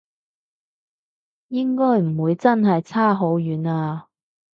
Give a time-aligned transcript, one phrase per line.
[1.49, 4.07] 應該唔會真係差好遠啊？